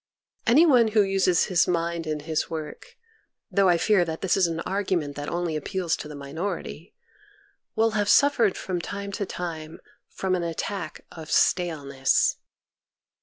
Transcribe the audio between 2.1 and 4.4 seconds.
his work, though I fear that this